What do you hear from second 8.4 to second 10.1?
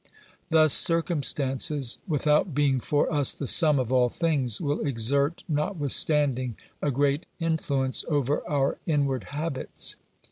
our inward habits.